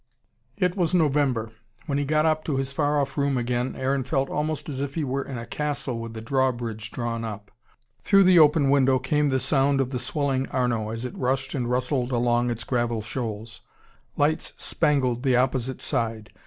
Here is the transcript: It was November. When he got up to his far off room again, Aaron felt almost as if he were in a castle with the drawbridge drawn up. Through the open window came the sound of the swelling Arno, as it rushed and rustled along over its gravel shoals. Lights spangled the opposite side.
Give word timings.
It 0.57 0.75
was 0.75 0.95
November. 0.95 1.51
When 1.85 1.99
he 1.99 2.05
got 2.05 2.25
up 2.25 2.43
to 2.45 2.57
his 2.57 2.73
far 2.73 2.99
off 2.99 3.19
room 3.19 3.37
again, 3.37 3.75
Aaron 3.75 4.03
felt 4.03 4.31
almost 4.31 4.67
as 4.67 4.81
if 4.81 4.95
he 4.95 5.03
were 5.03 5.21
in 5.21 5.37
a 5.37 5.45
castle 5.45 5.99
with 5.99 6.15
the 6.15 6.21
drawbridge 6.21 6.89
drawn 6.89 7.23
up. 7.23 7.51
Through 8.03 8.23
the 8.23 8.39
open 8.39 8.71
window 8.71 8.97
came 8.97 9.29
the 9.29 9.39
sound 9.39 9.79
of 9.79 9.91
the 9.91 9.99
swelling 9.99 10.49
Arno, 10.49 10.89
as 10.89 11.05
it 11.05 11.15
rushed 11.15 11.53
and 11.53 11.69
rustled 11.69 12.11
along 12.11 12.45
over 12.45 12.53
its 12.53 12.63
gravel 12.63 13.03
shoals. 13.03 13.61
Lights 14.17 14.53
spangled 14.57 15.21
the 15.21 15.35
opposite 15.35 15.83
side. 15.83 16.31